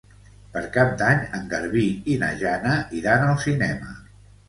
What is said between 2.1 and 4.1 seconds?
i na Jana iran al cinema.